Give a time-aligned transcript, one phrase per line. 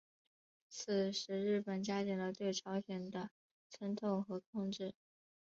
[0.67, 3.29] 此时日本加紧了对朝鲜的
[3.69, 4.95] 渗透和控制。